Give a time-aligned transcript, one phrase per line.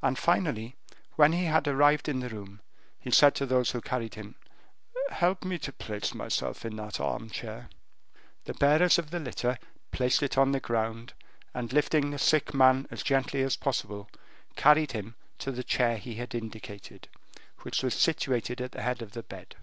[0.00, 0.76] And finally,
[1.16, 2.62] when he had arrived in the room,
[2.98, 4.34] he said to those who carried him:
[5.10, 7.68] "Help me to place myself in that armchair."
[8.46, 9.58] The bearers of the litter
[9.92, 11.12] placed it on the ground,
[11.52, 14.08] and lifting the sick man up as gently as possible,
[14.56, 17.10] carried him to the chair he had indicated,
[17.58, 19.54] which was situated at the head of the bed.